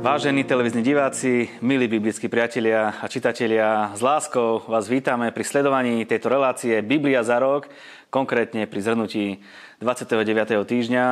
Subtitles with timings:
[0.00, 6.32] Vážení televízni diváci, milí biblickí priatelia a čitatelia, s láskou vás vítame pri sledovaní tejto
[6.32, 7.68] relácie Biblia za rok,
[8.08, 9.44] konkrétne pri zhrnutí
[9.84, 10.64] 29.
[10.64, 11.04] týždňa.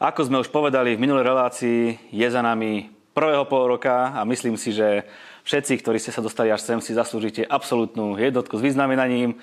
[0.00, 4.56] Ako sme už povedali v minulej relácii, je za nami prvého pol roka a myslím
[4.56, 5.04] si, že
[5.44, 9.36] všetci, ktorí ste sa dostali až sem, si zaslúžite absolútnu jednotku s vyznamenaním,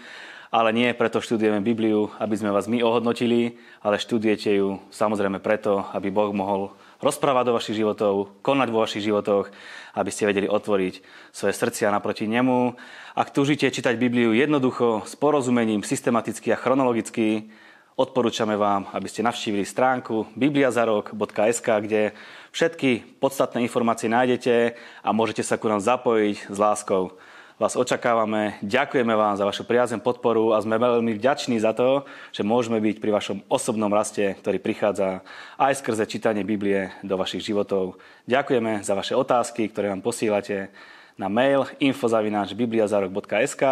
[0.50, 5.86] ale nie preto študujeme Bibliu, aby sme vás my ohodnotili, ale študujete ju samozrejme preto,
[5.94, 9.54] aby Boh mohol rozprávať do vašich životov, konať vo vašich životoch,
[9.98, 12.74] aby ste vedeli otvoriť svoje srdcia naproti nemu.
[13.14, 17.50] Ak túžite čítať Bibliu jednoducho, s porozumením, systematicky a chronologicky,
[17.98, 22.14] odporúčame vám, aby ste navštívili stránku bibliazarok.sk, kde
[22.54, 27.18] všetky podstatné informácie nájdete a môžete sa ku nám zapojiť s láskou
[27.58, 28.62] vás očakávame.
[28.62, 33.02] Ďakujeme vám za vašu priazem podporu a sme veľmi vďační za to, že môžeme byť
[33.02, 35.26] pri vašom osobnom raste, ktorý prichádza
[35.58, 37.98] aj skrze čítanie Biblie do vašich životov.
[38.30, 40.70] Ďakujeme za vaše otázky, ktoré nám posílate
[41.18, 43.64] na mail infozavináčbibliazarok.sk.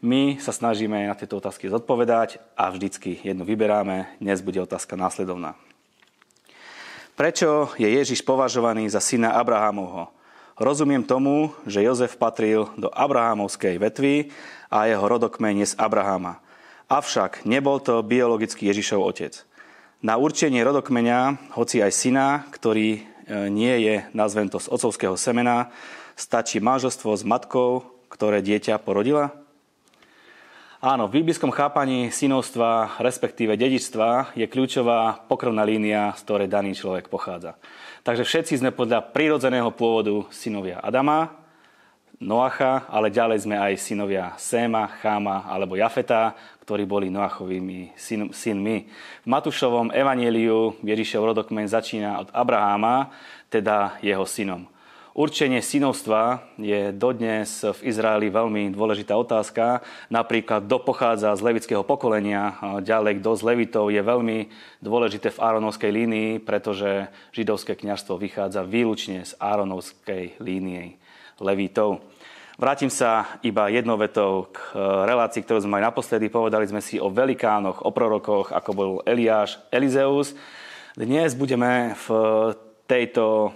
[0.00, 4.08] My sa snažíme na tieto otázky zodpovedať a vždycky jednu vyberáme.
[4.24, 5.52] Dnes bude otázka následovná.
[7.12, 10.16] Prečo je Ježiš považovaný za syna Abrahamovho?
[10.58, 14.34] Rozumiem tomu, že Jozef patril do Abrahamovskej vetvy
[14.66, 16.42] a jeho rodokmeň z Abrahama.
[16.90, 19.46] Avšak nebol to biologický Ježišov otec.
[20.02, 23.00] Na určenie rodokmeňa, hoci aj syna, ktorý e,
[23.54, 25.70] nie je, nazvem to z otcovského semena,
[26.18, 29.30] stačí manželstvo s matkou, ktoré dieťa porodila?
[30.82, 37.06] Áno, v biblickom chápaní synovstva, respektíve dedičstva, je kľúčová pokrvná línia, z ktorej daný človek
[37.06, 37.54] pochádza.
[38.08, 41.28] Takže všetci sme podľa prírodzeného pôvodu synovia Adama,
[42.16, 46.32] Noacha, ale ďalej sme aj synovia Séma, Cháma alebo Jafeta,
[46.64, 48.88] ktorí boli Noachovými syn, synmi.
[49.20, 53.12] V Matúšovom evanieliu Ježišov rodokmen začína od Abraháma,
[53.52, 54.64] teda jeho synom.
[55.18, 59.82] Určenie synovstva je dodnes v Izraeli veľmi dôležitá otázka.
[60.14, 62.54] Napríklad, kto pochádza z levického pokolenia,
[62.86, 64.46] ďalej kto z levitov je veľmi
[64.78, 71.02] dôležité v Áronovskej línii, pretože židovské kňažstvo vychádza výlučne z Áronovskej línie
[71.42, 71.98] levitov.
[72.54, 76.30] Vrátim sa iba jednou vetou k e, relácii, ktorú sme mali naposledy.
[76.30, 80.38] Povedali sme si o velikánoch, o prorokoch, ako bol Eliáš, Elizeus.
[80.94, 82.06] Dnes budeme v
[82.88, 83.52] tejto,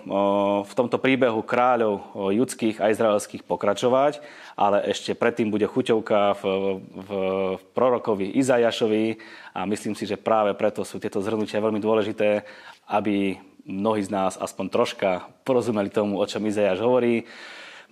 [0.69, 4.21] v tomto príbehu kráľov judských a izraelských pokračovať,
[4.61, 6.43] ale ešte predtým bude chuťovka v,
[6.85, 7.11] v,
[7.73, 9.17] prorokovi Izajašovi
[9.57, 12.45] a myslím si, že práve preto sú tieto zhrnutia veľmi dôležité,
[12.93, 17.25] aby mnohí z nás aspoň troška porozumeli tomu, o čom Izajaš hovorí.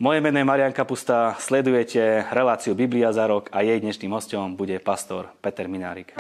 [0.01, 4.77] Moje meno je Marian Kapusta, sledujete reláciu Biblia za rok a jej dnešným hostom bude
[4.81, 6.17] pastor Peter Minárik.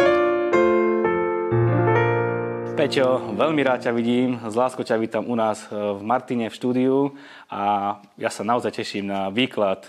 [2.80, 6.56] Peťo, veľmi rád ťa vidím, z láskou ťa vítam u nás e, v Martine v
[6.56, 7.12] štúdiu
[7.52, 9.88] a ja sa naozaj teším na výklad e,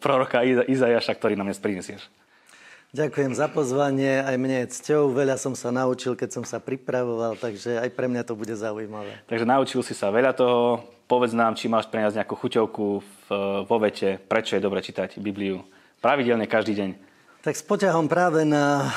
[0.00, 2.08] proroka Izajaša, ktorý nám dnes prinesieš.
[2.96, 7.36] Ďakujem za pozvanie, aj mne je cťou, veľa som sa naučil, keď som sa pripravoval,
[7.36, 9.12] takže aj pre mňa to bude zaujímavé.
[9.28, 13.28] Takže naučil si sa veľa toho, povedz nám, či máš pre nás nejakú chuťovku v,
[13.68, 15.60] vo vete, prečo je dobre čítať Bibliu
[16.00, 16.90] pravidelne každý deň.
[17.44, 18.88] Tak s poťahom práve na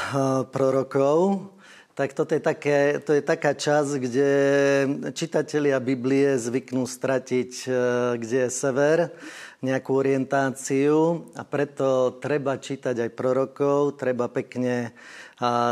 [0.56, 1.52] prorokov,
[1.96, 4.32] tak toto je, také, to je taká časť, kde
[5.16, 7.70] čitatelia Biblie zvyknú stratiť, e,
[8.20, 9.16] kde je sever,
[9.64, 14.94] nejakú orientáciu a preto treba čítať aj prorokov, treba pekne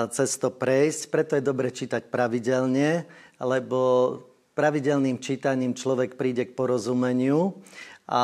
[0.09, 1.01] cez to prejsť.
[1.13, 3.06] Preto je dobre čítať pravidelne,
[3.38, 3.79] lebo
[4.53, 7.57] pravidelným čítaním človek príde k porozumeniu
[8.03, 8.24] a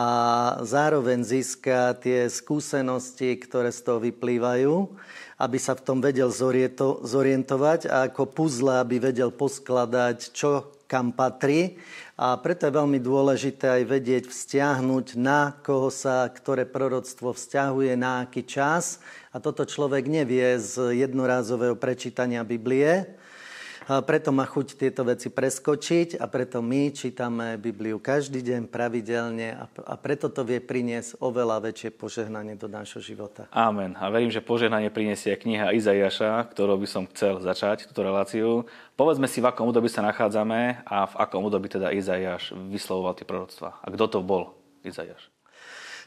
[0.64, 5.00] zároveň získa tie skúsenosti, ktoré z toho vyplývajú
[5.40, 6.28] aby sa v tom vedel
[7.00, 11.80] zorientovať a ako puzle, aby vedel poskladať, čo kam patrí.
[12.20, 18.28] A preto je veľmi dôležité aj vedieť vzťahnuť, na koho sa ktoré proroctvo vzťahuje, na
[18.28, 19.00] aký čas.
[19.32, 23.16] A toto človek nevie z jednorázového prečítania Biblie.
[23.90, 29.94] Preto má chuť tieto veci preskočiť a preto my čítame Bibliu každý deň pravidelne a
[29.98, 33.50] preto to vie priniesť oveľa väčšie požehnanie do nášho života.
[33.50, 33.98] Amen.
[33.98, 38.70] A verím, že požehnanie priniesie kniha Izaiaša, ktorou by som chcel začať túto reláciu.
[38.94, 43.26] Povedzme si, v akom období sa nachádzame a v akom období teda Izaiáš vyslovoval tie
[43.26, 43.82] proroctva.
[43.82, 44.54] A kto to bol
[44.86, 45.34] Izaiáš?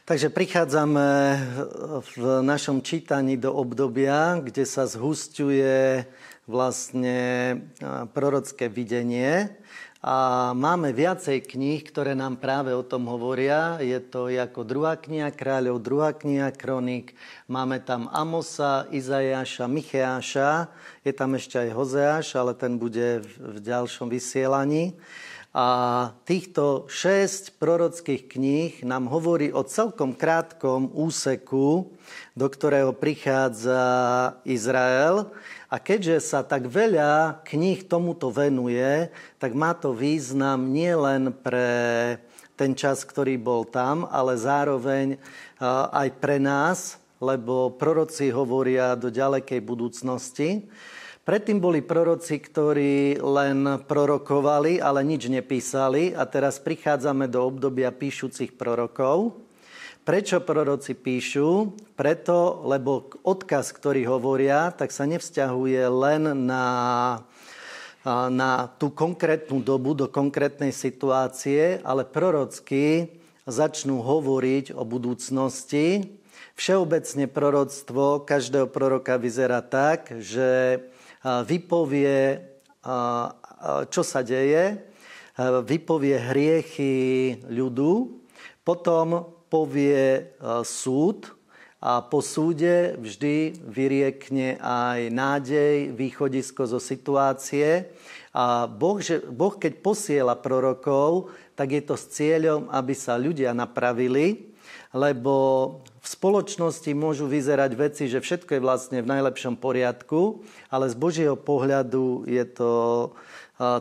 [0.03, 1.07] Takže prichádzame
[2.11, 6.03] v našom čítaní do obdobia, kde sa zhustuje
[6.43, 7.55] vlastne
[8.11, 9.51] prorocké videnie.
[10.03, 13.79] A máme viacej kníh, ktoré nám práve o tom hovoria.
[13.79, 17.15] Je to ako druhá kniha kráľov, druhá kniha kronik.
[17.47, 20.67] Máme tam Amosa, Izajaša, Micheáša.
[21.07, 24.91] Je tam ešte aj Hozeáš, ale ten bude v ďalšom vysielaní.
[25.53, 31.93] A týchto šesť prorockých kníh nám hovorí o celkom krátkom úseku,
[32.33, 33.77] do ktorého prichádza
[34.49, 35.29] Izrael.
[35.69, 41.69] A keďže sa tak veľa kníh tomuto venuje, tak má to význam nielen pre
[42.57, 45.21] ten čas, ktorý bol tam, ale zároveň
[45.93, 50.65] aj pre nás, lebo proroci hovoria do ďalekej budúcnosti.
[51.23, 58.59] Predtým boli proroci, ktorí len prorokovali, ale nič nepísali a teraz prichádzame do obdobia píšucich
[58.59, 59.31] prorokov.
[60.03, 61.79] Prečo proroci píšu?
[61.95, 66.67] Preto, lebo odkaz, ktorý hovoria, tak sa nevzťahuje len na,
[68.27, 73.15] na tú konkrétnu dobu, do konkrétnej situácie, ale prorocky
[73.47, 76.19] začnú hovoriť o budúcnosti.
[76.59, 80.83] Všeobecne proroctvo každého proroka vyzerá tak, že
[81.23, 82.43] vypovie,
[83.87, 84.79] čo sa deje,
[85.39, 86.95] vypovie hriechy
[87.47, 88.21] ľudu,
[88.61, 91.31] potom povie súd
[91.83, 97.91] a po súde vždy vyriekne aj nádej, východisko zo situácie.
[98.31, 103.51] A boh, že, boh, keď posiela prorokov, tak je to s cieľom, aby sa ľudia
[103.51, 104.52] napravili,
[104.93, 105.33] lebo
[106.03, 111.37] v spoločnosti môžu vyzerať veci, že všetko je vlastne v najlepšom poriadku, ale z Božieho
[111.39, 112.71] pohľadu je to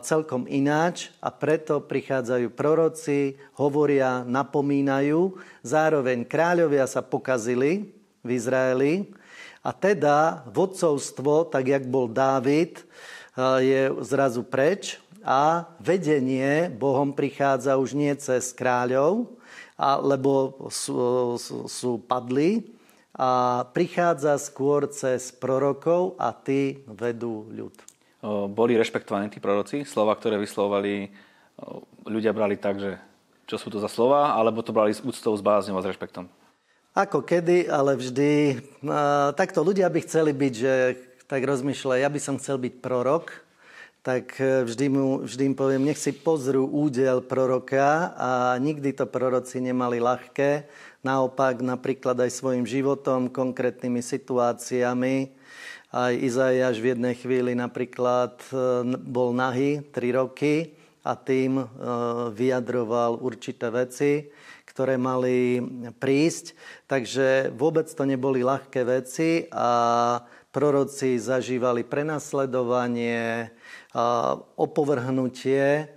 [0.04, 5.34] celkom ináč a preto prichádzajú proroci, hovoria, napomínajú.
[5.64, 7.90] Zároveň kráľovia sa pokazili
[8.22, 9.10] v Izraeli
[9.64, 12.84] a teda vodcovstvo, tak jak bol Dávid,
[13.58, 19.34] je zrazu preč a vedenie Bohom prichádza už nie cez kráľov,
[19.80, 22.72] lebo sú, sú, sú padli
[23.12, 27.76] a prichádza skôr cez prorokov a tí vedú ľud.
[28.52, 29.84] Boli rešpektovaní tí proroci?
[29.84, 31.10] Slova, ktoré vyslovali,
[32.06, 32.96] ľudia brali tak, že
[33.44, 36.30] čo sú to za slova, alebo to brali s úctou, s bázňou a s rešpektom?
[36.96, 38.60] Ako kedy, ale vždy.
[39.36, 40.72] Takto ľudia by chceli byť, že
[41.28, 43.32] tak rozmýšľa, ja by som chcel byť prorok,
[44.02, 49.06] tak e, vždy, mu, vždy im poviem, nech si pozrú údel proroka a nikdy to
[49.06, 50.66] proroci nemali ľahké.
[51.06, 55.31] Naopak napríklad aj svojim životom, konkrétnymi situáciami.
[55.94, 58.54] Aj Izaiáš v jednej chvíli napríklad e,
[59.06, 60.75] bol nahý tri roky
[61.06, 61.64] a tým e,
[62.34, 64.26] vyjadroval určité veci,
[64.66, 65.62] ktoré mali
[65.94, 66.58] prísť.
[66.90, 70.19] Takže vôbec to neboli ľahké veci a
[70.52, 73.49] proroci zažívali prenasledovanie,
[74.56, 75.88] opovrhnutie.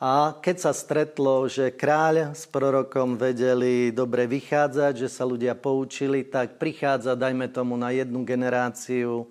[0.00, 6.24] A keď sa stretlo, že kráľ s prorokom vedeli dobre vychádzať, že sa ľudia poučili,
[6.24, 9.28] tak prichádza, dajme tomu, na jednu generáciu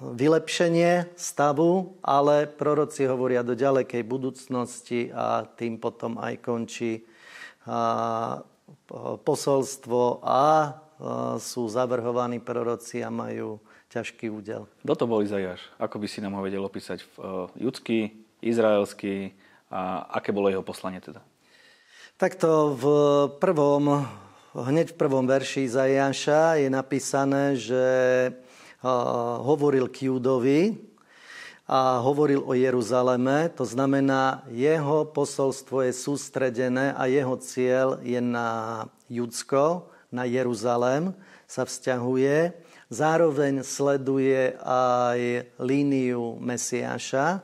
[0.00, 7.04] vylepšenie stavu, ale proroci hovoria do ďalekej budúcnosti a tým potom aj končí
[9.24, 10.44] posolstvo a
[11.36, 13.60] sú zavrhovaní proroci a majú
[13.94, 14.66] ťažký údel.
[14.82, 15.62] Kto to bol Izajáš?
[15.78, 17.06] Ako by si nám ho vedel opísať?
[17.54, 18.10] Judský,
[18.42, 19.30] izraelský
[19.70, 21.22] a aké bolo jeho poslanie teda?
[22.18, 22.84] Takto v
[23.38, 24.02] prvom,
[24.54, 27.84] hneď v prvom verši Izajáša je napísané, že
[29.46, 30.74] hovoril k Judovi
[31.64, 33.48] a hovoril o Jeruzaleme.
[33.56, 41.14] To znamená, jeho posolstvo je sústredené a jeho cieľ je na Judsko, na Jeruzalem
[41.46, 47.40] sa vzťahuje zároveň sleduje aj líniu Mesiáša,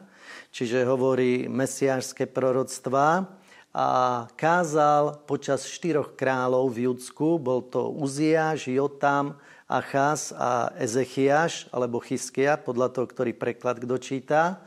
[0.51, 3.29] čiže hovorí mesiášske proroctvá
[3.71, 3.89] a
[4.35, 9.39] kázal počas štyroch kráľov v Judsku, bol to Uziáš, Jotam,
[9.71, 14.59] Achaz a Ezechiaš, alebo Chyskia, podľa toho, ktorý preklad kto číta,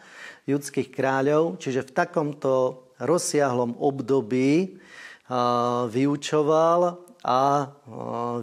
[0.47, 1.59] judských kráľov.
[1.59, 4.79] Čiže v takomto rozsiahlom období
[5.91, 7.71] vyučoval a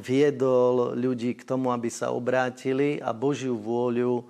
[0.00, 4.24] viedol ľudí k tomu, aby sa obrátili a Božiu vôľu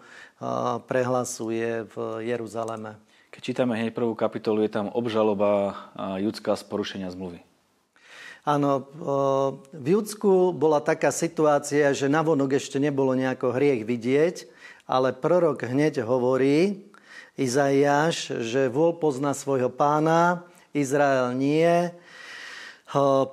[0.91, 2.99] prehlasuje v Jeruzaleme.
[3.31, 5.79] Keď čítame hneď prvú kapitolu, je tam obžaloba
[6.19, 7.47] judská z porušenia zmluvy.
[8.43, 8.89] Áno,
[9.71, 14.51] v Judsku bola taká situácia, že navonok ešte nebolo nejako hriech vidieť,
[14.89, 16.91] ale prorok hneď hovorí,
[17.39, 20.43] Izaiáš, že vôľ pozná svojho pána,
[20.75, 21.95] Izrael nie,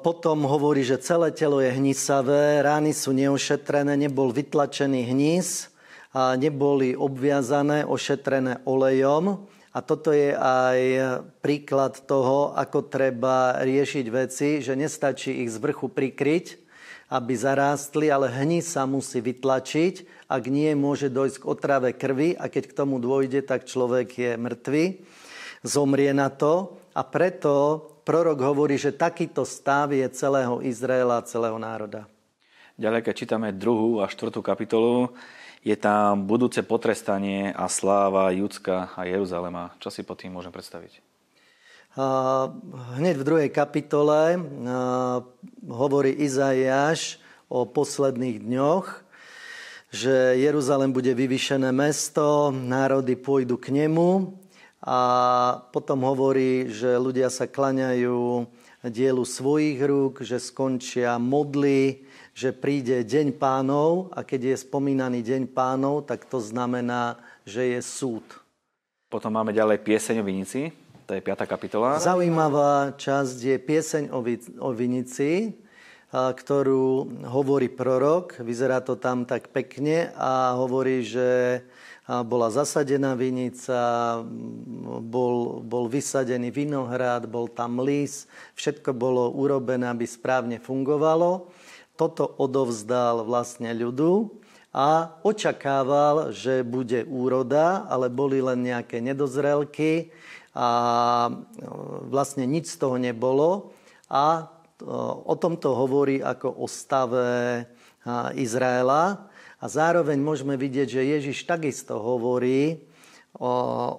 [0.06, 5.74] potom hovorí, že celé telo je hnisavé, rány sú neošetrené, nebol vytlačený hnis,
[6.18, 9.46] a neboli obviazané, ošetrené olejom.
[9.76, 10.80] A toto je aj
[11.46, 16.58] príklad toho, ako treba riešiť veci, že nestačí ich z vrchu prikryť,
[17.14, 20.26] aby zarástli, ale hnis sa musí vytlačiť.
[20.26, 24.32] Ak nie, môže dojsť k otrave krvi a keď k tomu dôjde, tak človek je
[24.42, 24.84] mŕtvy.
[25.62, 32.08] zomrie na to a preto prorok hovorí, že takýto stav je celého Izraela, celého národa.
[32.80, 35.12] Ďalej, keď čítame druhú a štvrtú kapitolu,
[35.60, 39.76] je tam budúce potrestanie a sláva Judska a Jeruzalema.
[39.84, 41.04] Čo si pod tým môžem predstaviť?
[42.96, 44.40] Hneď v druhej kapitole
[45.68, 47.20] hovorí Izaiáš
[47.52, 49.04] o posledných dňoch,
[49.92, 54.32] že Jeruzalem bude vyvyšené mesto, národy pôjdu k nemu
[54.84, 55.00] a
[55.74, 58.46] potom hovorí, že ľudia sa klaňajú
[58.88, 62.05] dielu svojich rúk, že skončia modly,
[62.38, 67.79] že príde deň pánov a keď je spomínaný deň pánov, tak to znamená, že je
[67.81, 68.24] súd.
[69.10, 70.69] Potom máme ďalej pieseň o Vinici,
[71.10, 71.48] to je 5.
[71.48, 71.98] kapitola.
[71.98, 74.03] Zaujímavá časť je pieseň
[74.60, 75.57] o Vinici,
[76.13, 78.43] ktorú hovorí prorok.
[78.43, 81.63] Vyzerá to tam tak pekne a hovorí, že
[82.08, 84.24] bola zasadená vinica,
[85.04, 91.52] bol, bol vysadený vinohrad, bol tam lis, všetko bolo urobené, aby správne fungovalo
[91.98, 94.30] toto odovzdal vlastne ľudu
[94.70, 100.14] a očakával, že bude úroda, ale boli len nejaké nedozrelky
[100.54, 100.70] a
[101.28, 101.32] e,
[102.14, 103.74] vlastne nič z toho nebolo.
[104.06, 104.46] A
[104.78, 104.86] e,
[105.26, 107.64] o tomto hovorí ako o stave e,
[108.38, 109.26] Izraela.
[109.58, 112.78] A zároveň môžeme vidieť, že Ježiš takisto hovorí
[113.38, 113.54] o,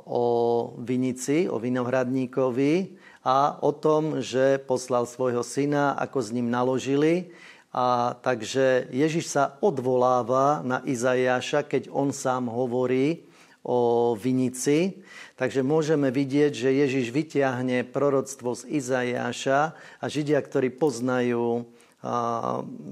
[0.06, 0.24] o
[0.78, 2.94] vinici, o vinohradníkovi
[3.26, 7.34] a o tom, že poslal svojho syna, ako s ním naložili
[7.74, 13.28] a takže Ježiš sa odvoláva na Izajaša, keď on sám hovorí
[13.60, 15.04] o vinici.
[15.36, 19.60] Takže môžeme vidieť, že Ježiš vyťahne proroctvo z Izajaša
[20.00, 21.68] a Židia, ktorí poznajú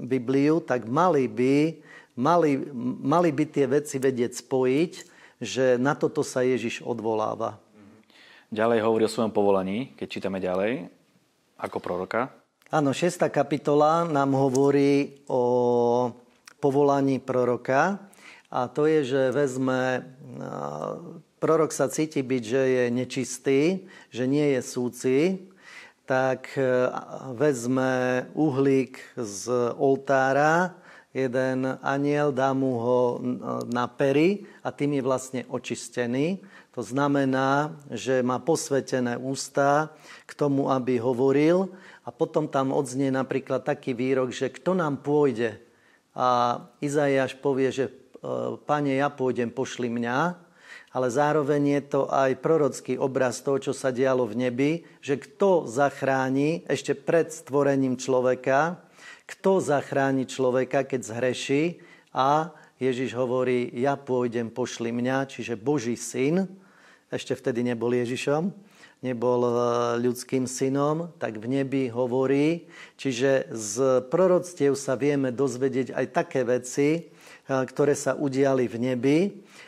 [0.03, 1.79] Bibliu, tak mali by,
[2.17, 2.57] mali,
[3.05, 4.93] mali by tie veci vedieť spojiť,
[5.37, 7.61] že na toto sa Ježiš odvoláva.
[8.49, 10.89] Ďalej hovorí o svojom povolaní, keď čítame ďalej,
[11.61, 12.33] ako proroka.
[12.67, 13.31] Áno, 6.
[13.31, 16.11] kapitola nám hovorí o
[16.59, 18.01] povolaní proroka
[18.47, 20.03] a to je, že vezme,
[21.37, 23.59] prorok sa cíti byť, že je nečistý,
[24.09, 25.17] že nie je súci,
[26.07, 26.63] tak e,
[27.35, 30.71] vezme uhlík z oltára,
[31.15, 32.99] jeden aniel, dá mu ho
[33.71, 36.43] na pery a tým je vlastne očistený.
[36.77, 39.89] To znamená, že má posvetené ústa
[40.29, 41.73] k tomu, aby hovoril
[42.05, 45.57] a potom tam odznie napríklad taký výrok, že kto nám pôjde.
[46.13, 47.93] A Izaiáš povie, že e,
[48.61, 50.47] pane, ja pôjdem, pošli mňa.
[50.93, 54.71] Ale zároveň je to aj prorocký obraz toho, čo sa dialo v nebi,
[55.01, 58.86] že kto zachráni ešte pred stvorením človeka,
[59.27, 61.83] kto zachráni človeka, keď zhreší.
[62.15, 66.47] A Ježiš hovorí, ja pôjdem, pošli mňa, čiže Boží syn,
[67.11, 68.51] ešte vtedy nebol Ježišom,
[68.99, 69.51] nebol e,
[70.03, 72.67] ľudským synom, tak v nebi hovorí.
[72.99, 73.75] Čiže z
[74.11, 77.01] proroctiev sa vieme dozvedieť aj také veci, e,
[77.47, 79.17] ktoré sa udiali v nebi.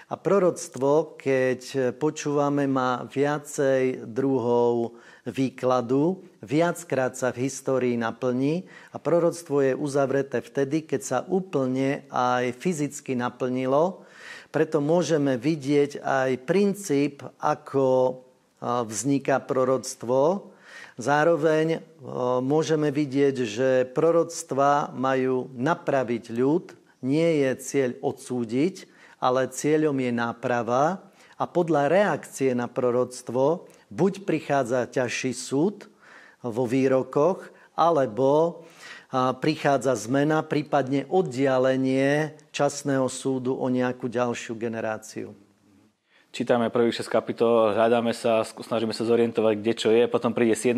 [0.10, 4.98] A proroctvo, keď počúvame, má viacej druhov
[5.30, 12.58] výkladu, viackrát sa v histórii naplní a proroctvo je uzavreté vtedy, keď sa úplne aj
[12.58, 14.02] fyzicky naplnilo.
[14.50, 18.18] Preto môžeme vidieť aj princíp, ako
[18.66, 20.50] vzniká proroctvo.
[20.98, 21.86] Zároveň
[22.42, 26.74] môžeme vidieť, že proroctva majú napraviť ľud,
[27.06, 31.04] nie je cieľ odsúdiť, ale cieľom je náprava
[31.40, 35.88] a podľa reakcie na proroctvo buď prichádza ťažší súd
[36.40, 38.64] vo výrokoch, alebo
[39.40, 45.32] prichádza zmena, prípadne oddialenie časného súdu o nejakú ďalšiu generáciu
[46.30, 50.78] čítame prvých 6 kapitol, hľadáme sa, snažíme sa zorientovať, kde čo je, potom príde 7,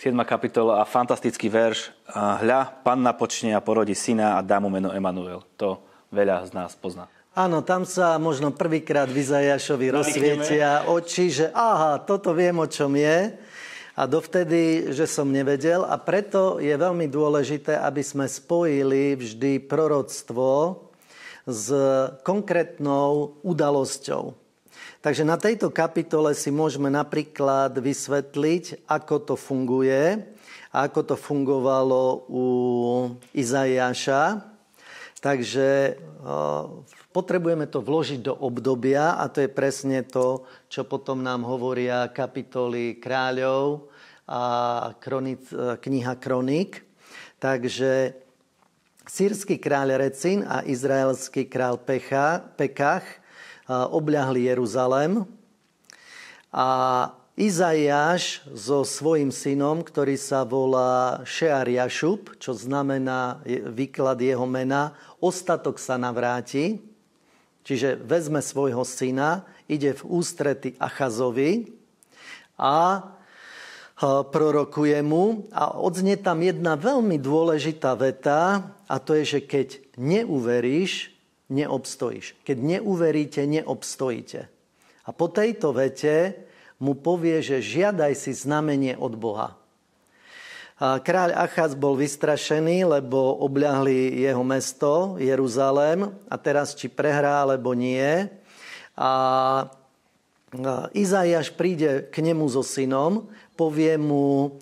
[0.00, 1.92] 7 kapitola a fantastický verš.
[2.12, 5.44] Hľa, panna počne a porodí syna a dá mu meno Emanuel.
[5.60, 7.06] To veľa z nás pozná.
[7.38, 13.30] Áno, tam sa možno prvýkrát Vizajašovi rozsvietia oči, že aha, toto viem, o čom je.
[13.94, 15.86] A dovtedy, že som nevedel.
[15.86, 20.82] A preto je veľmi dôležité, aby sme spojili vždy proroctvo
[21.46, 21.70] s
[22.26, 24.34] konkrétnou udalosťou.
[24.98, 30.26] Takže na tejto kapitole si môžeme napríklad vysvetliť, ako to funguje
[30.74, 32.44] a ako to fungovalo u
[33.30, 34.42] Izaiáša.
[35.22, 35.98] Takže
[37.18, 43.02] potrebujeme to vložiť do obdobia a to je presne to, čo potom nám hovoria kapitoly
[43.02, 43.90] kráľov
[44.30, 44.42] a
[45.02, 45.50] kronic,
[45.82, 46.86] kniha Kronik.
[47.42, 48.14] Takže
[49.02, 53.02] sírsky kráľ Recin a izraelský kráľ Pecha, Pekach
[53.66, 55.26] obľahli Jeruzalem
[56.54, 56.68] A
[57.38, 63.38] Izaiáš so svojím synom, ktorý sa volá Šear Jašub, čo znamená
[63.70, 66.82] výklad jeho mena, ostatok sa navráti,
[67.68, 71.68] čiže vezme svojho syna, ide v ústrety Achazovi
[72.56, 73.04] a
[74.32, 79.68] prorokuje mu a odznie tam jedna veľmi dôležitá veta a to je, že keď
[80.00, 81.12] neuveríš,
[81.52, 82.40] neobstojíš.
[82.40, 84.40] Keď neuveríte, neobstojíte.
[85.04, 86.46] A po tejto vete
[86.78, 89.57] mu povie, že žiadaj si znamenie od Boha.
[90.78, 98.30] Kráľ Achaz bol vystrašený, lebo obľahli jeho mesto, Jeruzalém, a teraz či prehrá, alebo nie.
[98.94, 99.10] A
[100.94, 103.26] Izaiáš príde k nemu so synom,
[103.58, 104.54] povie mu,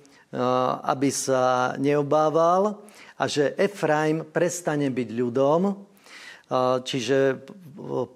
[0.89, 2.81] aby sa neobával
[3.21, 5.85] a že Efraim prestane byť ľudom,
[6.81, 7.45] čiže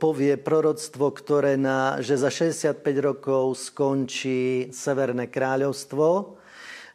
[0.00, 6.39] povie proroctvo, ktoré na, že za 65 rokov skončí Severné kráľovstvo,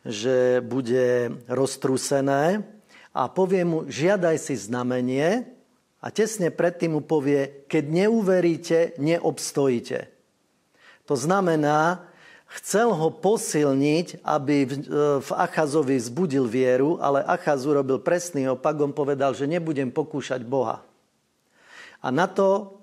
[0.06, 2.62] že bude roztrúsené
[3.10, 5.50] a povie mu, žiadaj si znamenie
[5.98, 10.14] a tesne predtým mu povie, keď neuveríte, neobstojíte.
[11.10, 12.06] To znamená,
[12.62, 14.58] chcel ho posilniť, aby
[15.22, 20.86] v Achazovi zbudil vieru, ale Achaz urobil presný opak, on povedal, že nebudem pokúšať Boha.
[22.06, 22.78] A na to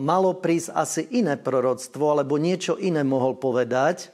[0.00, 4.13] malo prísť asi iné proroctvo, alebo niečo iné mohol povedať,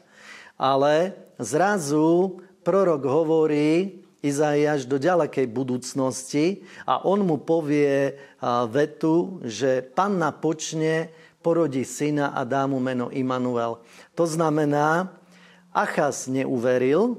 [0.60, 8.20] ale zrazu prorok hovorí Izaiáš do ďalekej budúcnosti a on mu povie
[8.68, 11.08] vetu, že panna počne,
[11.40, 13.80] porodí syna a dá mu meno Immanuel.
[14.12, 15.16] To znamená,
[15.72, 17.16] Achaz neuveril,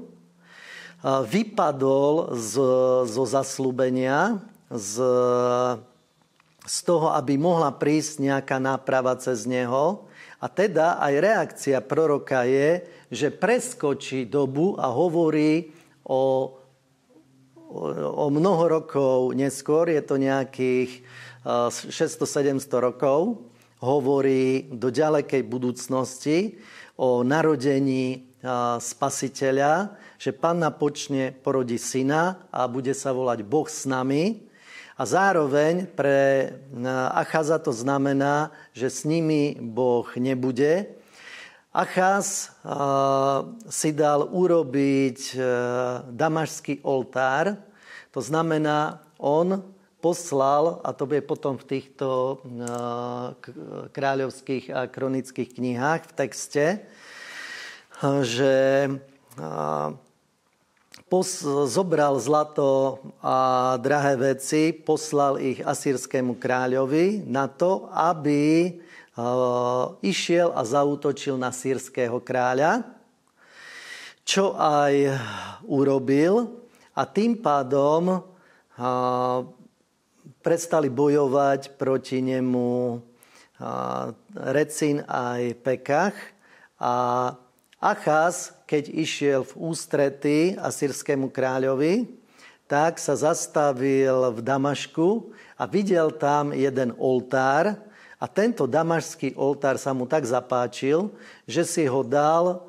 [1.02, 2.52] vypadol z,
[3.10, 4.38] zo zaslúbenia,
[4.70, 5.02] z,
[6.62, 10.06] z toho, aby mohla prísť nejaká náprava cez neho.
[10.38, 15.68] A teda aj reakcia proroka je, že preskočí dobu a hovorí
[16.08, 16.56] o,
[18.16, 21.04] o mnoho rokov neskôr, je to nejakých
[21.44, 23.44] 600-700 rokov,
[23.84, 26.56] hovorí do ďalekej budúcnosti
[26.96, 28.32] o narodení
[28.78, 34.46] spasiteľa, že panna počne porodí syna a bude sa volať Boh s nami.
[34.94, 36.52] A zároveň pre
[37.10, 41.01] Achaza to znamená, že s nimi Boh nebude.
[41.72, 42.52] Achaz
[43.72, 45.40] si dal urobiť
[46.12, 47.56] damašský oltár,
[48.12, 49.64] to znamená, on
[50.04, 52.44] poslal, a to bude potom v týchto
[53.88, 56.64] kráľovských a kronických knihách v texte,
[58.20, 58.52] že
[61.72, 68.76] zobral zlato a drahé veci, poslal ich asýrskému kráľovi na to, aby
[70.00, 72.86] išiel a zautočil na sírskeho kráľa,
[74.24, 75.18] čo aj
[75.68, 76.64] urobil
[76.96, 78.24] a tým pádom
[80.40, 83.02] prestali bojovať proti nemu
[84.32, 86.16] Recin aj Pekach.
[86.82, 86.94] A
[87.82, 92.06] Achaz, keď išiel v ústrety asýrskému kráľovi,
[92.70, 97.74] tak sa zastavil v Damašku a videl tam jeden oltár
[98.22, 101.10] a tento damašský oltár sa mu tak zapáčil,
[101.42, 102.62] že si ho dal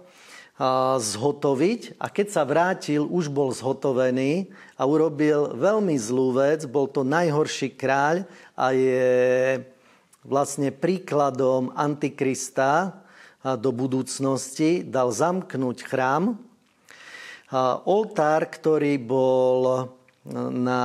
[0.97, 6.65] zhotoviť a keď sa vrátil, už bol zhotovený a urobil veľmi zlú vec.
[6.65, 8.25] Bol to najhorší kráľ
[8.57, 9.61] a je
[10.25, 12.97] vlastne príkladom Antikrista,
[13.43, 16.39] do budúcnosti, dal zamknúť chrám.
[17.83, 19.91] Oltár, ktorý bol,
[20.31, 20.83] na,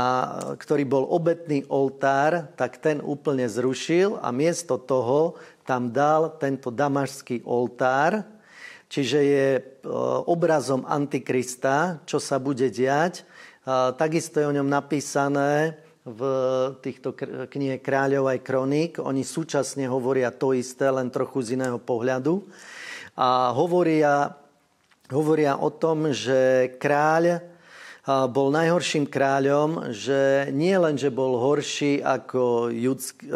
[0.58, 7.46] ktorý bol obetný oltár, tak ten úplne zrušil a miesto toho tam dal tento damašský
[7.46, 8.26] oltár,
[8.90, 9.62] čiže je e,
[10.26, 13.22] obrazom Antikrista, čo sa bude diať.
[13.68, 15.76] Takisto je o ňom napísané,
[16.08, 16.22] v
[16.80, 17.12] týchto
[17.52, 18.92] knihe Kráľov aj kroník.
[18.96, 22.48] Oni súčasne hovoria to isté, len trochu z iného pohľadu.
[23.18, 24.32] A hovoria,
[25.12, 27.44] hovoria o tom, že kráľ
[28.08, 33.28] bol najhorším kráľom, že nie len, že bol horší ako judsk, e,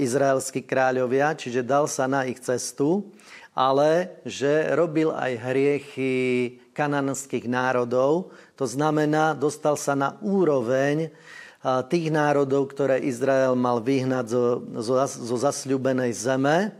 [0.00, 3.04] izraelskí kráľovia, čiže dal sa na ich cestu,
[3.52, 6.14] ale že robil aj hriechy
[6.72, 8.32] kananských národov.
[8.56, 11.12] To znamená, dostal sa na úroveň
[11.64, 14.44] tých národov, ktoré Izrael mal vyhnať zo,
[14.84, 16.76] zo, zo zasľubenej zeme.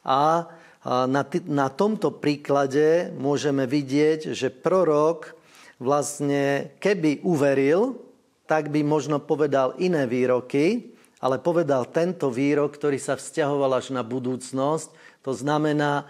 [0.00, 0.48] A
[0.86, 5.36] na, t- na tomto príklade môžeme vidieť, že prorok
[5.78, 7.98] vlastne, keby uveril,
[8.44, 10.92] tak by možno povedal iné výroky,
[11.24, 14.92] ale povedal tento výrok, ktorý sa vzťahoval až na budúcnosť.
[15.24, 16.04] To znamená,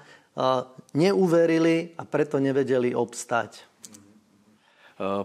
[0.91, 3.63] neuverili a preto nevedeli obstať.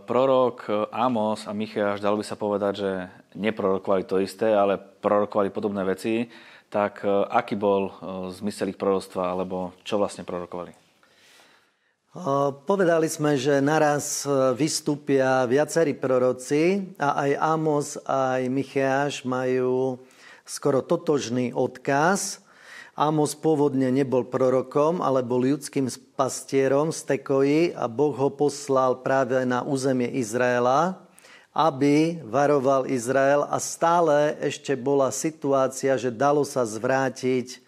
[0.06, 2.92] Prorok Amos a Micheáš, dalo by sa povedať, že
[3.34, 6.30] neprorokovali to isté, ale prorokovali podobné veci.
[6.70, 7.90] Tak aký bol
[8.30, 10.89] zmysel ich proroctva, alebo čo vlastne prorokovali?
[12.68, 14.28] Povedali sme, že naraz
[14.60, 19.96] vystúpia viacerí proroci a aj Amos, aj Micheáš majú
[20.44, 22.44] skoro totožný odkaz.
[23.00, 25.88] Amos pôvodne nebol prorokom, ale bol ľudským
[26.20, 31.00] pastierom z Tekoji a Boh ho poslal práve na územie Izraela,
[31.56, 37.64] aby varoval Izrael a stále ešte bola situácia, že dalo sa zvrátiť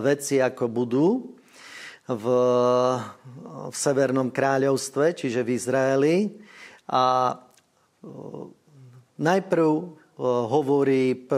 [0.00, 1.35] veci ako budú
[2.06, 2.24] v,
[3.70, 6.16] v Severnom kráľovstve, čiže v Izraeli.
[6.86, 7.34] A
[9.18, 9.70] najprv
[10.22, 11.28] hovorí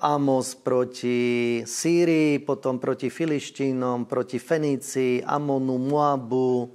[0.00, 6.72] Amos proti Sýrii, potom proti Filištínom, proti Fenícii, Amonu, Moabu,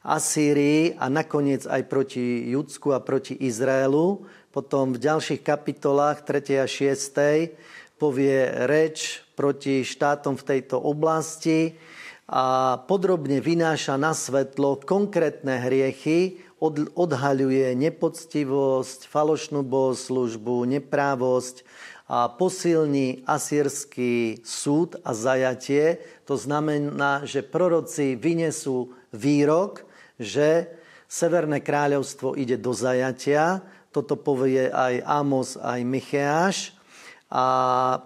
[0.00, 4.24] Asýrii a nakoniec aj proti Judsku a proti Izraelu.
[4.48, 6.64] Potom v ďalších kapitolách 3.
[6.64, 8.00] a 6.
[8.00, 11.76] povie reč proti štátom v tejto oblasti
[12.30, 16.38] a podrobne vynáša na svetlo konkrétne hriechy,
[16.94, 21.66] odhaľuje nepoctivosť, falošnú bohoslužbu, neprávosť
[22.06, 25.98] a posilní asýrsky súd a zajatie.
[26.30, 29.82] To znamená, že proroci vynesú výrok,
[30.20, 30.78] že
[31.10, 33.66] Severné kráľovstvo ide do zajatia.
[33.90, 36.70] Toto povie aj Amos, aj Micheáš.
[37.26, 37.46] A
[37.98, 38.00] e,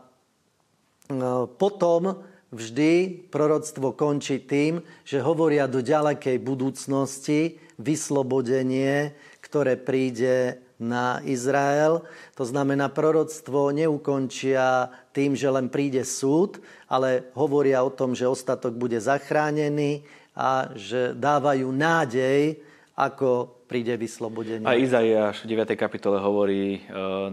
[1.61, 2.25] potom
[2.55, 9.11] Vždy proroctvo končí tým, že hovoria do ďalekej budúcnosti vyslobodenie,
[9.43, 12.07] ktoré príde na Izrael.
[12.39, 18.79] To znamená, proroctvo neukončia tým, že len príde súd, ale hovoria o tom, že ostatok
[18.79, 20.07] bude zachránený
[20.39, 22.59] a že dávajú nádej,
[22.95, 24.63] ako príde vyslobodenie.
[24.63, 25.75] A Izaiáš v 9.
[25.75, 26.81] kapitole hovorí e,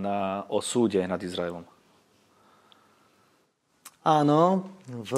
[0.02, 1.62] na, o súde nad Izraelom.
[4.02, 5.14] Áno, v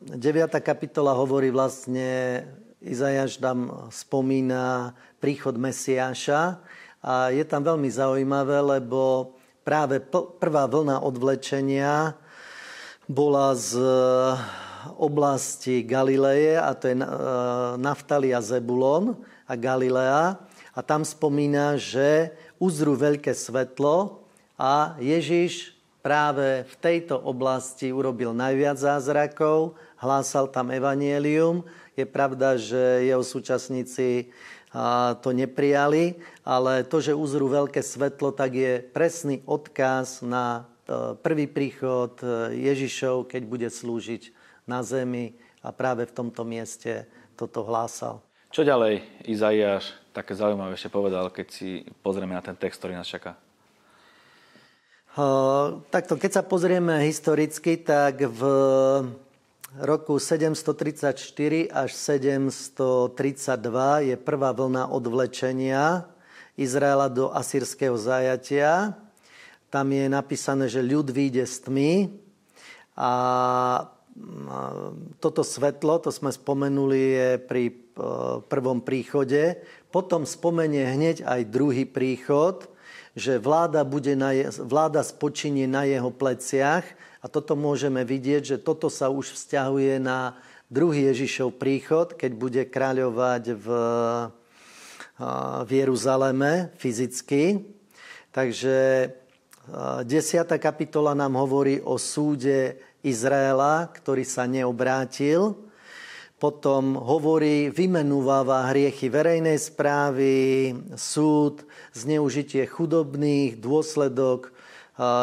[0.00, 0.48] 9.
[0.64, 2.40] kapitola hovorí vlastne,
[2.80, 6.56] Izajaš tam spomína príchod Mesiáša
[7.04, 10.00] a je tam veľmi zaujímavé, lebo práve
[10.40, 12.16] prvá vlna odvlečenia
[13.04, 13.76] bola z
[14.96, 17.04] oblasti Galileje, a to je e,
[17.76, 20.40] Naftali a Zebulon a Galilea.
[20.72, 24.24] A tam spomína, že uzrú veľké svetlo
[24.56, 25.76] a Ježiš
[26.08, 31.68] práve v tejto oblasti urobil najviac zázrakov, hlásal tam evanielium.
[31.92, 34.32] Je pravda, že jeho súčasníci
[35.20, 36.16] to neprijali,
[36.48, 42.52] ale to, že uzrú veľké svetlo, tak je presný odkaz na e, prvý príchod e,
[42.68, 44.32] Ježišov, keď bude slúžiť
[44.68, 48.20] na zemi a práve v tomto mieste toto hlásal.
[48.52, 53.08] Čo ďalej Izaiáš také zaujímavé ešte povedal, keď si pozrieme na ten text, ktorý nás
[53.08, 53.40] čaká?
[55.88, 58.42] Takto, keď sa pozrieme historicky, tak v
[59.80, 61.16] roku 734
[61.72, 63.08] až 732
[64.04, 66.04] je prvá vlna odvlečenia
[66.60, 69.00] Izraela do asýrského zajatia.
[69.72, 71.92] Tam je napísané, že ľud vyjde z tmy
[72.92, 73.12] a
[75.24, 77.74] toto svetlo, to sme spomenuli, je pri e,
[78.50, 79.62] prvom príchode.
[79.94, 82.66] Potom spomenie hneď aj druhý príchod–
[83.16, 86.84] že vláda, bude na je, vláda spočinie na jeho pleciach
[87.22, 90.36] a toto môžeme vidieť, že toto sa už vzťahuje na
[90.68, 93.66] druhý Ježišov príchod, keď bude kráľovať v,
[95.64, 97.64] v Jeruzaleme fyzicky.
[98.30, 98.76] Takže
[99.68, 100.08] 10.
[100.60, 105.68] kapitola nám hovorí o súde Izraela, ktorý sa neobrátil
[106.38, 114.52] potom hovorí, vymenúváva hriechy verejnej správy, súd, zneužitie chudobných, dôsledok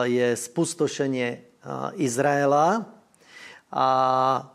[0.07, 1.43] je spustošenie
[1.99, 2.87] Izraela.
[3.75, 3.89] A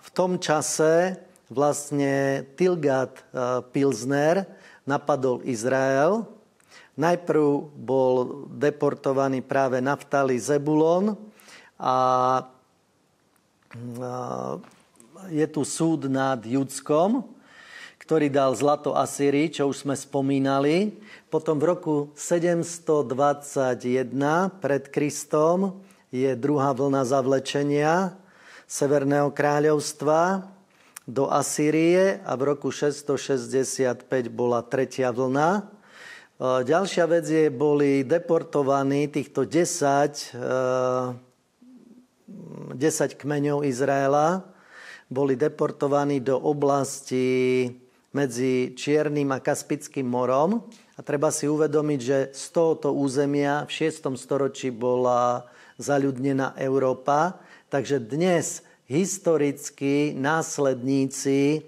[0.01, 1.21] v tom čase
[1.51, 3.21] vlastne Tilgat
[3.75, 4.47] Pilsner
[4.89, 6.25] napadol Izrael.
[6.97, 7.45] Najprv
[7.75, 11.17] bol deportovaný práve Naftali Zebulon
[11.81, 11.97] a
[15.29, 17.25] je tu súd nad Judskom,
[18.11, 20.99] ktorý dal zlato Asýrii, čo už sme spomínali.
[21.31, 23.07] Potom v roku 721
[24.59, 25.79] pred Kristom
[26.11, 28.19] je druhá vlna zavlečenia
[28.67, 30.43] Severného kráľovstva
[31.07, 35.71] do Asýrie a v roku 665 bola tretia vlna.
[36.67, 44.43] Ďalšia vec je, boli deportovaní týchto 10, 10 kmeňov Izraela,
[45.07, 50.67] boli deportovaní do oblasti medzi Čiernym a Kaspickým morom.
[50.97, 54.15] A treba si uvedomiť, že z tohoto územia v 6.
[54.19, 55.47] storočí bola
[55.81, 57.41] zaľudnená Európa.
[57.71, 61.63] Takže dnes historicky následníci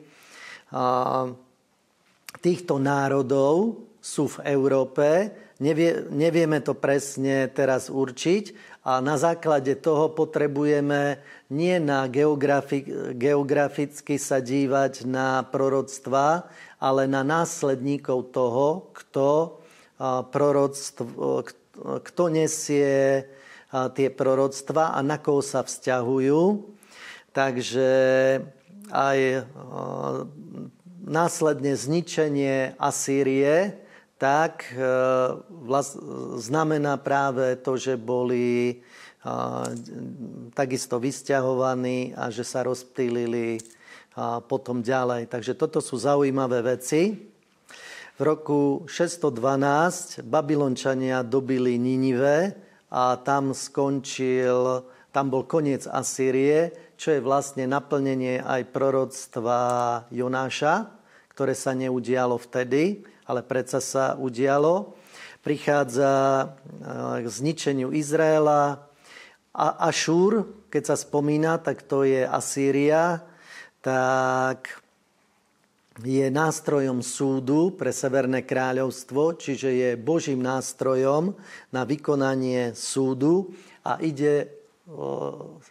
[2.43, 5.31] týchto národov sú v Európe.
[5.63, 14.17] Nevie, nevieme to presne teraz určiť a na základe toho potrebujeme nie na geografi- geograficky
[14.17, 16.49] sa dívať na proroctva,
[16.81, 19.61] ale na následníkov toho, kto,
[20.33, 21.05] proroctv,
[22.03, 23.29] kto nesie
[23.73, 26.65] tie proroctva a na koho sa vzťahujú.
[27.37, 27.91] Takže
[28.93, 29.49] aj
[31.05, 33.77] následne zničenie Asýrie,
[34.21, 34.71] tak
[35.49, 35.99] vlast,
[36.39, 38.81] znamená práve to, že boli
[40.53, 43.63] takisto vysťahovaní a že sa rozptýlili
[44.51, 45.31] potom ďalej.
[45.31, 47.31] Takže toto sú zaujímavé veci.
[48.13, 52.53] V roku 612 Babylončania dobili Ninive
[52.93, 59.61] a tam skončil, tam bol koniec Asýrie, čo je vlastne naplnenie aj proroctva
[60.13, 60.93] Jonáša,
[61.33, 64.93] ktoré sa neudialo vtedy, ale predsa sa udialo.
[65.41, 66.47] Prichádza
[67.17, 68.92] k zničeniu Izraela.
[69.53, 73.21] A Ašúr, keď sa spomína, tak to je Asýria,
[73.85, 74.81] tak
[76.01, 81.37] je nástrojom súdu pre Severné kráľovstvo, čiže je Božím nástrojom
[81.69, 83.53] na vykonanie súdu
[83.85, 84.49] a ide,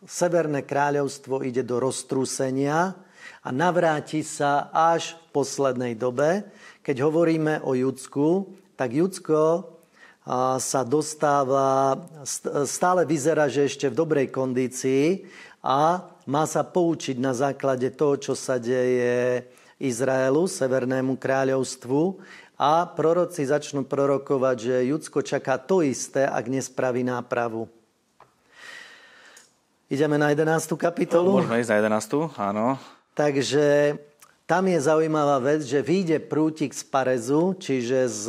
[0.05, 2.93] Severné kráľovstvo ide do roztrúsenia
[3.41, 6.45] a navráti sa až v poslednej dobe.
[6.85, 9.80] Keď hovoríme o Judsku, tak Judsko
[10.57, 11.99] sa dostáva,
[12.63, 15.27] stále vyzerá, že ešte v dobrej kondícii
[15.59, 19.43] a má sa poučiť na základe toho, čo sa deje
[19.81, 22.21] Izraelu, Severnému kráľovstvu
[22.55, 27.67] a proroci začnú prorokovať, že Judsko čaká to isté, ak nespraví nápravu.
[29.91, 30.79] Ideme na 11.
[30.79, 31.43] kapitolu?
[31.43, 32.39] Môžeme ísť na 11.
[32.39, 32.79] áno.
[33.11, 33.99] Takže
[34.47, 38.25] tam je zaujímavá vec, že vyjde prútik z parezu, čiže z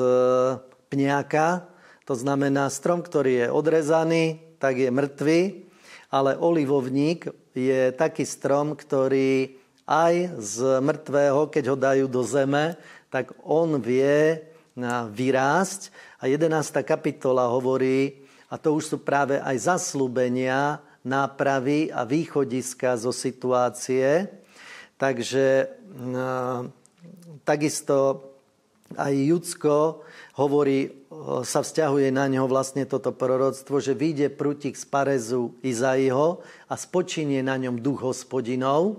[0.90, 1.71] pňaka,
[2.02, 4.24] to znamená strom, ktorý je odrezaný,
[4.58, 5.40] tak je mŕtvý,
[6.12, 12.78] ale olivovník je taký strom, ktorý aj z mŕtvého, keď ho dajú do zeme,
[13.10, 14.40] tak on vie
[15.12, 15.92] vyrásť.
[16.22, 16.48] A 11.
[16.86, 24.30] kapitola hovorí, a to už sú práve aj zaslúbenia, nápravy a východiska zo situácie.
[24.96, 25.66] Takže
[27.42, 28.30] takisto
[28.94, 30.06] aj Judsko
[30.38, 31.01] hovorí,
[31.44, 37.44] sa vzťahuje na neho vlastne toto proroctvo, že vyjde prútik z Parezu Izaiho a spočinie
[37.44, 38.98] na ňom duch hospodinov.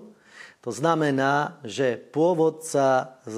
[0.63, 3.38] To znamená, že pôvodca z,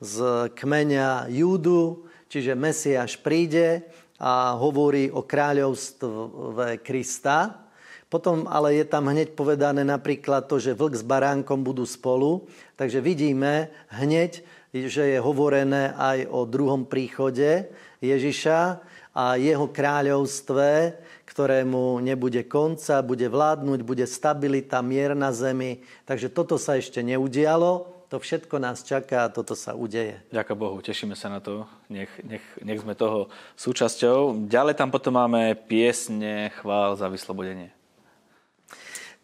[0.00, 0.14] z
[0.56, 3.84] kmeňa Júdu, čiže Mesiáš príde
[4.16, 7.67] a hovorí o kráľovstve Krista.
[8.08, 12.48] Potom ale je tam hneď povedané napríklad to, že vlk s baránkom budú spolu.
[12.80, 14.40] Takže vidíme hneď,
[14.72, 17.68] že je hovorené aj o druhom príchode
[18.00, 18.80] Ježiša
[19.12, 20.96] a jeho kráľovstve,
[21.28, 25.84] ktorému nebude konca, bude vládnuť, bude stabilita, mier na zemi.
[26.08, 30.16] Takže toto sa ešte neudialo, to všetko nás čaká a toto sa udeje.
[30.32, 33.28] Ďakujem Bohu, tešíme sa na to, nech, nech, nech sme toho
[33.60, 34.48] súčasťou.
[34.48, 37.77] Ďalej tam potom máme piesne chvál za vyslobodenie.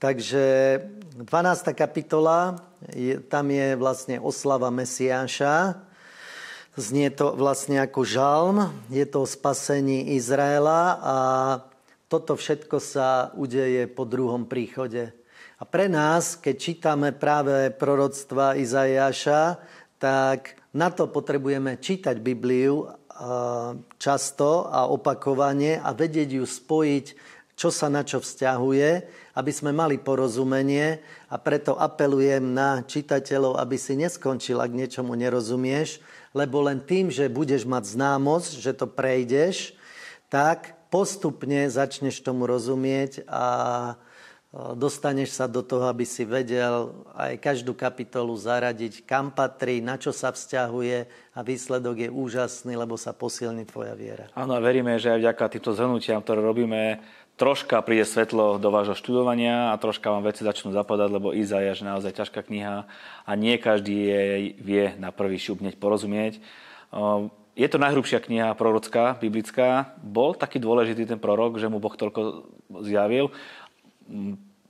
[0.05, 0.45] Takže
[1.17, 1.73] 12.
[1.73, 2.61] kapitola,
[3.33, 5.81] tam je vlastne oslava Mesiáša.
[6.77, 8.69] Znie to vlastne ako žalm.
[8.93, 11.17] Je to o spasení Izraela a
[12.13, 15.09] toto všetko sa udeje po druhom príchode.
[15.57, 19.57] A pre nás, keď čítame práve proroctva Izajaša,
[19.97, 22.93] tak na to potrebujeme čítať Bibliu
[23.97, 27.07] často a opakovane a vedieť ju spojiť,
[27.57, 33.77] čo sa na čo vzťahuje aby sme mali porozumenie a preto apelujem na čitateľov, aby
[33.77, 35.99] si neskončil, ak niečomu nerozumieš,
[36.35, 39.75] lebo len tým, že budeš mať známosť, že to prejdeš,
[40.31, 43.45] tak postupne začneš tomu rozumieť a
[44.55, 50.15] dostaneš sa do toho, aby si vedel aj každú kapitolu zaradiť, kam patrí, na čo
[50.15, 54.31] sa vzťahuje a výsledok je úžasný, lebo sa posilní tvoja viera.
[54.39, 57.03] Áno, a veríme, že aj vďaka týmto zhrnutiam, ktoré robíme,
[57.35, 61.83] troška príde svetlo do vášho študovania a troška vám veci začnú zapadať, lebo Izaja je
[61.83, 62.87] naozaj ťažká kniha
[63.27, 66.39] a nie každý jej vie na prvý šup hneď porozumieť.
[67.55, 69.95] je to najhrubšia kniha prorocká, biblická.
[70.03, 72.51] Bol taký dôležitý ten prorok, že mu Boh toľko
[72.87, 73.35] zjavil.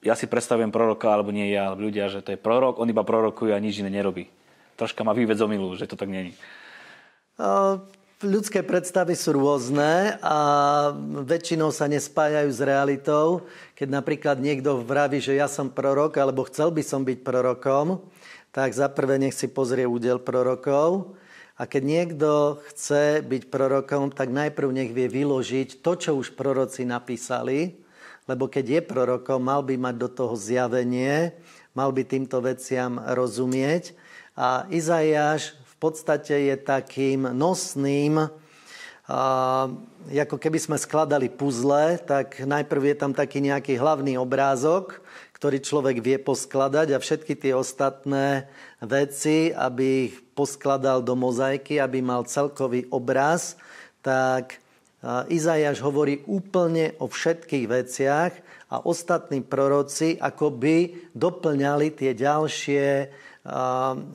[0.05, 3.01] Ja si predstavujem proroka, alebo nie ja, alebo ľudia, že to je prorok, on iba
[3.05, 4.29] prorokuje a nič iné nerobí.
[4.77, 6.37] Troška ma vyvedzomilu, že to tak není.
[8.23, 10.39] Ľudské predstavy sú rôzne a
[11.27, 13.43] väčšinou sa nespájajú s realitou.
[13.75, 17.99] Keď napríklad niekto vraví, že ja som prorok, alebo chcel by som byť prorokom,
[18.55, 21.19] tak za prvé nech si pozrie údel prorokov
[21.59, 22.31] a keď niekto
[22.71, 27.83] chce byť prorokom, tak najprv nech vie vyložiť to, čo už proroci napísali,
[28.31, 31.35] lebo keď je prorokom, mal by mať do toho zjavenie,
[31.75, 33.95] mal by týmto veciam rozumieť.
[34.39, 38.33] A Izaiáš v podstate je takým nosným,
[39.05, 39.69] a,
[40.09, 45.05] ako keby sme skladali puzle, tak najprv je tam taký nejaký hlavný obrázok,
[45.37, 48.49] ktorý človek vie poskladať a všetky tie ostatné
[48.81, 53.61] veci, aby ich poskladal do mozaiky, aby mal celkový obraz,
[54.01, 54.65] tak
[55.05, 58.33] Izajáš hovorí úplne o všetkých veciach
[58.73, 63.13] a ostatní proroci akoby doplňali tie ďalšie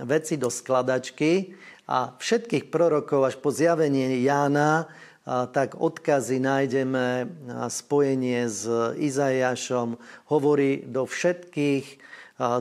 [0.04, 1.54] veci do skladačky
[1.86, 4.90] a všetkých prorokov až po zjavenie Jána
[5.30, 7.30] tak odkazy nájdeme
[7.70, 8.66] spojenie s
[8.98, 10.02] Izajašom.
[10.34, 11.86] Hovorí do všetkých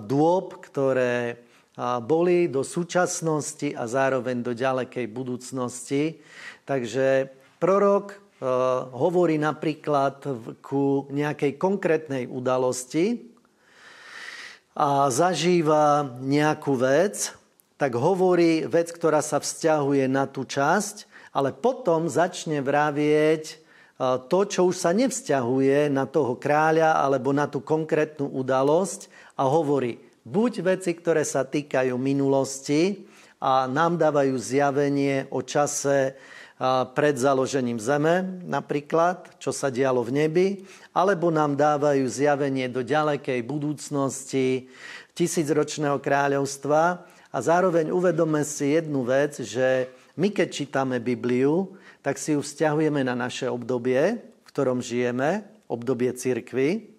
[0.04, 1.40] dôb, ktoré
[2.04, 6.20] boli do súčasnosti a zároveň do ďalekej budúcnosti.
[6.68, 8.20] Takže prorok
[8.92, 10.20] hovorí napríklad
[10.60, 13.32] ku nejakej konkrétnej udalosti
[14.78, 17.34] a zažíva nejakú vec,
[17.74, 23.56] tak hovorí vec, ktorá sa vzťahuje na tú časť ale potom začne vravieť e,
[24.26, 30.02] to, čo už sa nevzťahuje na toho kráľa alebo na tú konkrétnu udalosť a hovorí
[30.26, 33.06] buď veci, ktoré sa týkajú minulosti
[33.38, 36.18] a nám dávajú zjavenie o čase
[36.92, 40.48] pred založením zeme, napríklad, čo sa dialo v nebi,
[40.90, 44.66] alebo nám dávajú zjavenie do ďalekej budúcnosti
[45.14, 49.86] tisícročného kráľovstva a zároveň uvedome si jednu vec, že
[50.18, 56.10] my keď čítame Bibliu, tak si ju vzťahujeme na naše obdobie, v ktorom žijeme, obdobie
[56.10, 56.90] cirkvy.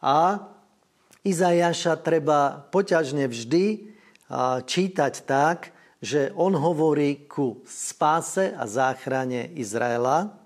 [0.00, 0.48] A
[1.24, 3.92] Izajaša treba poťažne vždy
[4.64, 5.72] čítať tak,
[6.04, 10.36] že on hovorí ku spáse a záchrane Izraela.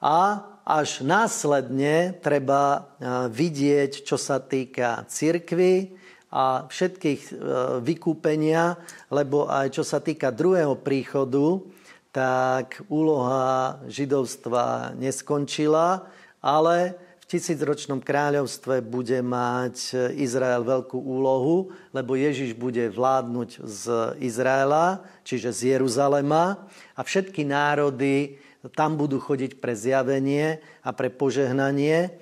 [0.00, 2.88] A až následne treba
[3.28, 6.00] vidieť, čo sa týka cirkvy,
[6.34, 7.34] a všetkých e,
[7.78, 8.74] vykúpenia,
[9.14, 11.62] lebo aj čo sa týka druhého príchodu,
[12.10, 16.10] tak úloha židovstva neskončila,
[16.42, 16.98] ale
[17.34, 23.84] tisícročnom kráľovstve bude mať Izrael veľkú úlohu, lebo Ježiš bude vládnuť z
[24.22, 26.62] Izraela, čiže z Jeruzalema
[26.94, 28.38] a všetky národy
[28.78, 32.14] tam budú chodiť pre zjavenie a pre požehnanie.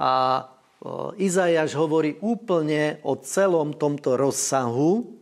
[0.00, 0.48] A
[1.20, 5.12] Izajaš hovorí úplne o celom tomto rozsahu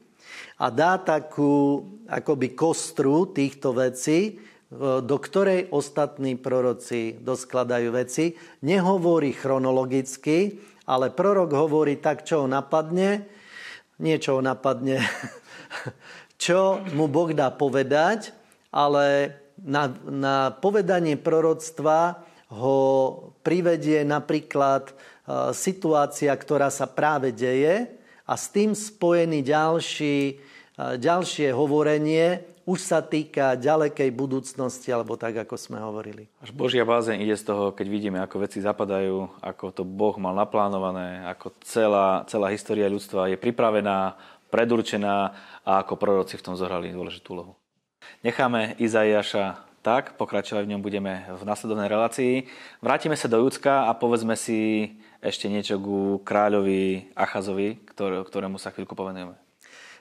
[0.55, 4.39] a dá takú akoby kostru týchto vecí,
[4.81, 8.33] do ktorej ostatní proroci doskladajú veci.
[8.65, 10.57] Nehovorí chronologicky,
[10.89, 13.29] ale prorok hovorí tak, čo ho napadne,
[14.01, 15.05] niečo ho napadne,
[16.43, 18.33] čo mu Boh dá povedať,
[18.73, 22.81] ale na, na povedanie proroctva ho
[23.45, 27.87] privedie napríklad E, situácia, ktorá sa práve deje
[28.27, 30.35] a s tým spojený ďalší, e,
[30.99, 36.31] ďalšie hovorenie už sa týka ďalekej budúcnosti, alebo tak, ako sme hovorili.
[36.39, 40.35] Až Božia bázeň ide z toho, keď vidíme, ako veci zapadajú, ako to Boh mal
[40.39, 44.15] naplánované, ako celá, celá história ľudstva je pripravená,
[44.53, 45.35] predurčená
[45.67, 47.53] a ako proroci v tom zohrali dôležitú úlohu.
[48.23, 52.47] Necháme Izaiáša tak, pokračovať v ňom budeme v nasledovnej relácii.
[52.79, 58.71] Vrátime sa do Judska a povedzme si ešte niečo ku kráľovi Achazovi, ktoré, ktorému sa
[58.71, 59.35] chvíľku povenujeme.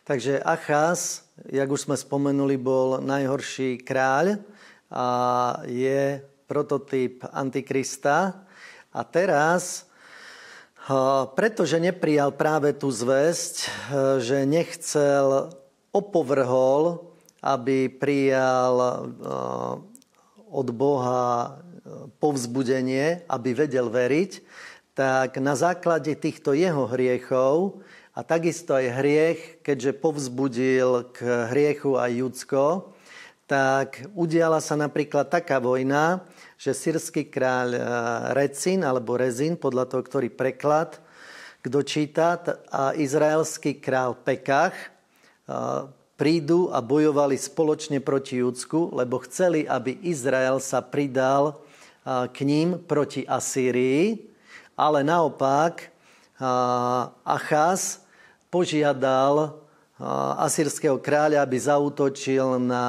[0.02, 4.38] Takže Achaz, jak už sme spomenuli, bol najhorší kráľ
[4.92, 5.08] a
[5.66, 8.46] je prototyp Antikrista.
[8.92, 9.88] A teraz,
[11.34, 13.56] pretože neprijal práve tú zväzť,
[14.20, 15.56] že nechcel,
[15.96, 17.08] opovrhol,
[17.40, 18.76] aby prijal
[20.52, 21.58] od Boha
[22.20, 24.32] povzbudenie, aby vedel veriť,
[24.92, 27.80] tak na základe týchto jeho hriechov
[28.12, 32.64] a takisto aj hriech, keďže povzbudil k hriechu aj Judsko,
[33.48, 36.24] tak udiala sa napríklad taká vojna,
[36.60, 37.82] že sírsky kráľ eh,
[38.36, 41.00] Recin alebo Rezin, podľa toho, ktorý preklad,
[41.64, 45.88] kto číta, a izraelský král Pekach eh,
[46.20, 51.58] prídu a bojovali spoločne proti Júdsku, lebo chceli, aby Izrael sa pridal
[52.06, 54.22] k ním proti Asýrii,
[54.78, 55.90] ale naopak
[57.22, 58.01] Achaz
[58.52, 59.64] požiadal
[60.38, 62.86] asýrského kráľa, aby zautočil na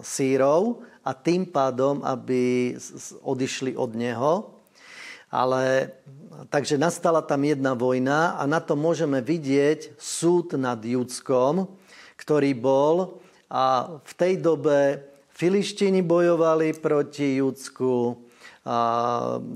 [0.00, 2.72] Sírov a tým pádom, aby
[3.20, 4.32] odišli od neho.
[5.32, 5.92] Ale
[6.52, 11.72] takže nastala tam jedna vojna a na to môžeme vidieť súd nad Judskom,
[12.20, 18.28] ktorý bol a v tej dobe Filištíni bojovali proti Judsku,
[18.62, 18.78] a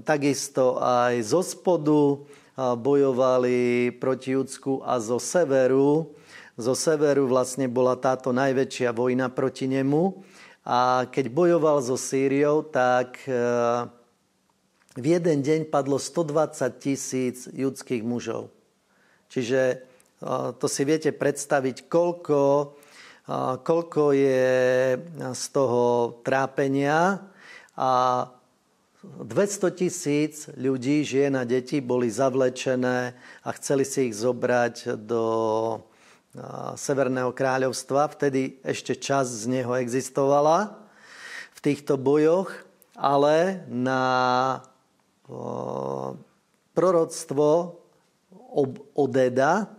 [0.02, 2.26] takisto aj zo spodu
[2.56, 6.16] bojovali proti Judsku a zo severu.
[6.56, 10.24] Zo severu vlastne bola táto najväčšia vojna proti nemu.
[10.66, 13.36] A keď bojoval so Sýriou, tak e,
[14.98, 18.50] v jeden deň padlo 120 tisíc judských mužov.
[19.30, 19.76] Čiže e,
[20.58, 22.66] to si viete predstaviť, koľko, e,
[23.62, 24.50] koľko je
[25.36, 27.20] z toho trápenia
[27.78, 27.90] a
[29.22, 33.14] 200 tisíc ľudí, žien a detí boli zavlečené
[33.46, 35.24] a chceli si ich zobrať do
[36.76, 38.12] Severného kráľovstva.
[38.12, 40.76] Vtedy ešte čas z neho existovala
[41.56, 42.52] v týchto bojoch,
[42.92, 44.02] ale na
[46.76, 47.80] proroctvo
[48.92, 49.72] Odeda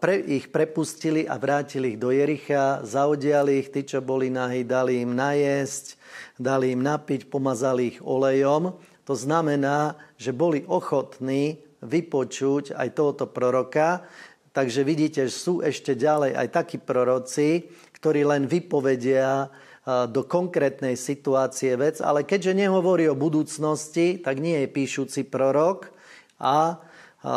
[0.00, 5.00] pre, ich prepustili a vrátili ich do Jericha, zaodiali ich, tí, čo boli nahy, dali
[5.00, 5.96] im najesť,
[6.36, 8.76] dali im napiť, pomazali ich olejom.
[9.08, 14.04] To znamená, že boli ochotní vypočuť aj tohoto proroka.
[14.52, 19.48] Takže vidíte, že sú ešte ďalej aj takí proroci, ktorí len vypovedia
[19.86, 25.94] do konkrétnej situácie vec, ale keďže nehovorí o budúcnosti, tak nie je píšuci prorok
[26.42, 26.82] a,
[27.22, 27.34] a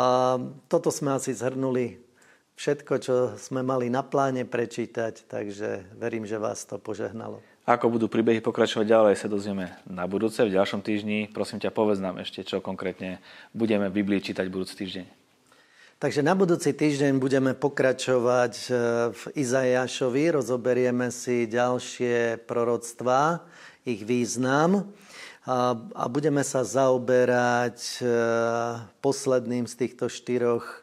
[0.66, 2.09] toto sme asi zhrnuli
[2.60, 7.40] všetko, čo sme mali na pláne prečítať, takže verím, že vás to požehnalo.
[7.64, 11.32] Ako budú príbehy pokračovať ďalej, sa dozvieme na budúce, v ďalšom týždni.
[11.32, 13.24] Prosím ťa, povedz nám ešte, čo konkrétne
[13.56, 15.06] budeme v Biblii čítať budúci týždeň.
[16.00, 18.68] Takže na budúci týždeň budeme pokračovať e,
[19.12, 23.44] v Izajašovi, rozoberieme si ďalšie proroctvá,
[23.84, 24.88] ich význam
[25.44, 28.02] a budeme sa zaoberať e,
[29.04, 30.79] posledným z týchto štyroch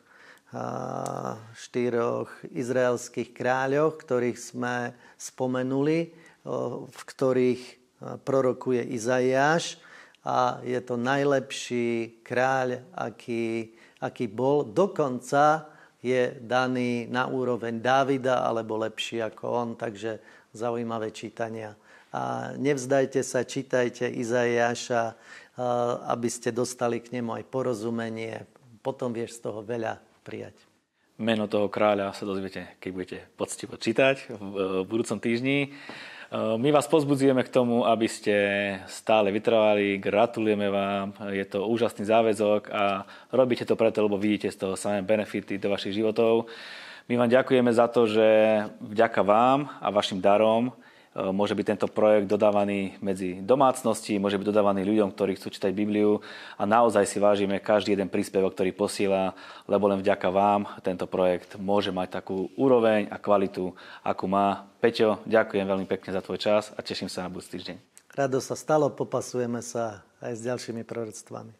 [1.53, 6.15] štyroch izraelských kráľoch, ktorých sme spomenuli,
[6.87, 7.63] v ktorých
[8.23, 9.75] prorokuje Izaiáš
[10.23, 14.63] a je to najlepší kráľ, aký, aký bol.
[14.63, 15.67] Dokonca
[15.99, 20.23] je daný na úroveň Dávida, alebo lepší ako on, takže
[20.55, 21.75] zaujímavé čítania.
[22.15, 25.11] A nevzdajte sa, čítajte Izaiáša,
[26.07, 28.47] aby ste dostali k nemu aj porozumenie.
[28.79, 30.59] Potom vieš z toho veľa prijať.
[31.15, 35.71] Meno toho kráľa sa dozviete, keď budete poctivo čítať v budúcom týždni.
[36.35, 38.35] My vás pozbudzujeme k tomu, aby ste
[38.91, 44.59] stále vytrvali, gratulujeme vám, je to úžasný záväzok a robíte to preto, lebo vidíte z
[44.59, 46.51] toho samé benefity do vašich životov.
[47.07, 48.27] My vám ďakujeme za to, že
[48.83, 50.96] vďaka vám a vašim darom E,
[51.33, 56.21] môže byť tento projekt dodávaný medzi domácnosti, môže byť dodávaný ľuďom, ktorí chcú čítať Bibliu
[56.55, 59.33] a naozaj si vážime každý jeden príspevok, ktorý posiela,
[59.65, 63.73] lebo len vďaka vám tento projekt môže mať takú úroveň a kvalitu,
[64.05, 64.69] akú má.
[64.77, 67.77] Peťo, ďakujem veľmi pekne za tvoj čas a teším sa na budúci týždeň.
[68.13, 71.53] Rado sa stalo, popasujeme sa aj s ďalšími proroctvami.